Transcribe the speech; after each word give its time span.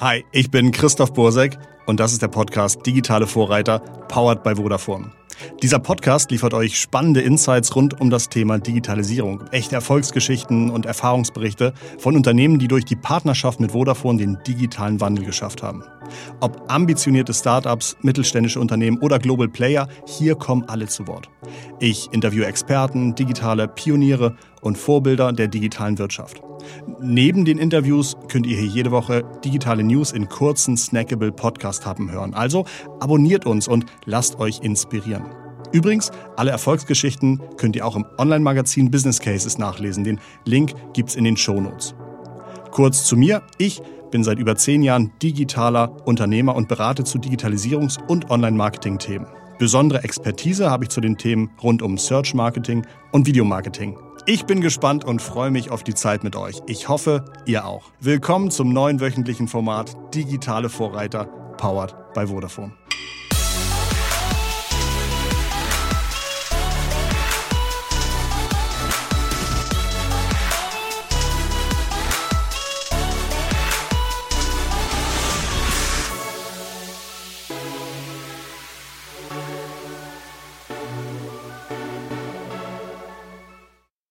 Hi, 0.00 0.24
ich 0.30 0.48
bin 0.52 0.70
Christoph 0.70 1.12
Bursek 1.12 1.58
und 1.86 1.98
das 1.98 2.12
ist 2.12 2.22
der 2.22 2.28
Podcast 2.28 2.86
Digitale 2.86 3.26
Vorreiter, 3.26 3.80
powered 4.06 4.44
by 4.44 4.54
Vodafone. 4.54 5.10
Dieser 5.60 5.80
Podcast 5.80 6.30
liefert 6.30 6.54
euch 6.54 6.78
spannende 6.78 7.20
Insights 7.20 7.74
rund 7.74 8.00
um 8.00 8.08
das 8.08 8.28
Thema 8.28 8.60
Digitalisierung, 8.60 9.42
echte 9.50 9.74
Erfolgsgeschichten 9.74 10.70
und 10.70 10.86
Erfahrungsberichte 10.86 11.74
von 11.98 12.14
Unternehmen, 12.14 12.60
die 12.60 12.68
durch 12.68 12.84
die 12.84 12.94
Partnerschaft 12.94 13.58
mit 13.58 13.72
Vodafone 13.72 14.18
den 14.18 14.38
digitalen 14.46 15.00
Wandel 15.00 15.24
geschafft 15.24 15.64
haben. 15.64 15.82
Ob 16.38 16.70
ambitionierte 16.72 17.34
Startups, 17.34 17.96
mittelständische 18.00 18.60
Unternehmen 18.60 18.98
oder 18.98 19.18
Global 19.18 19.48
Player, 19.48 19.88
hier 20.06 20.36
kommen 20.36 20.62
alle 20.68 20.86
zu 20.86 21.08
Wort. 21.08 21.28
Ich 21.80 22.08
interviewe 22.12 22.46
Experten, 22.46 23.16
digitale 23.16 23.66
Pioniere 23.66 24.36
und 24.60 24.78
Vorbilder 24.78 25.32
der 25.32 25.48
digitalen 25.48 25.98
Wirtschaft. 25.98 26.40
Neben 27.00 27.44
den 27.44 27.58
Interviews 27.58 28.16
könnt 28.28 28.46
ihr 28.46 28.56
hier 28.56 28.68
jede 28.68 28.90
Woche 28.90 29.24
digitale 29.44 29.82
News 29.82 30.12
in 30.12 30.28
kurzen, 30.28 30.76
snackable 30.76 31.32
Podcast-Happen 31.32 32.10
hören. 32.10 32.34
Also 32.34 32.64
abonniert 33.00 33.46
uns 33.46 33.68
und 33.68 33.86
lasst 34.04 34.38
euch 34.38 34.60
inspirieren. 34.62 35.24
Übrigens, 35.72 36.10
alle 36.36 36.50
Erfolgsgeschichten 36.50 37.40
könnt 37.56 37.76
ihr 37.76 37.86
auch 37.86 37.96
im 37.96 38.06
Online-Magazin 38.16 38.90
Business 38.90 39.20
Cases 39.20 39.58
nachlesen. 39.58 40.04
Den 40.04 40.20
Link 40.44 40.72
gibt's 40.94 41.14
in 41.14 41.24
den 41.24 41.36
Shownotes. 41.36 41.94
Kurz 42.70 43.04
zu 43.04 43.16
mir. 43.16 43.42
Ich 43.58 43.82
bin 44.10 44.24
seit 44.24 44.38
über 44.38 44.56
zehn 44.56 44.82
Jahren 44.82 45.12
digitaler 45.22 46.06
Unternehmer 46.06 46.56
und 46.56 46.68
berate 46.68 47.04
zu 47.04 47.18
Digitalisierungs- 47.18 47.98
und 48.06 48.30
Online-Marketing-Themen. 48.30 49.26
Besondere 49.58 50.04
Expertise 50.04 50.70
habe 50.70 50.84
ich 50.84 50.90
zu 50.90 51.00
den 51.00 51.18
Themen 51.18 51.50
rund 51.62 51.82
um 51.82 51.98
Search 51.98 52.32
Marketing 52.32 52.86
und 53.12 53.26
Videomarketing. 53.26 53.98
Ich 54.30 54.44
bin 54.44 54.60
gespannt 54.60 55.06
und 55.06 55.22
freue 55.22 55.50
mich 55.50 55.70
auf 55.70 55.82
die 55.82 55.94
Zeit 55.94 56.22
mit 56.22 56.36
euch. 56.36 56.60
Ich 56.66 56.90
hoffe, 56.90 57.24
ihr 57.46 57.64
auch. 57.64 57.84
Willkommen 57.98 58.50
zum 58.50 58.74
neuen 58.74 59.00
wöchentlichen 59.00 59.48
Format 59.48 59.96
Digitale 60.14 60.68
Vorreiter, 60.68 61.24
powered 61.56 61.94
by 62.12 62.26
Vodafone. 62.26 62.74